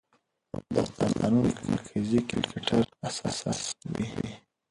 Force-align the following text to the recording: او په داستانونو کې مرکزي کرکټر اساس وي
او 0.53 0.59
په 0.65 0.69
داستانونو 0.75 1.49
کې 1.55 1.63
مرکزي 1.73 2.19
کرکټر 2.29 2.81
اساس 3.07 3.59
وي 3.93 4.07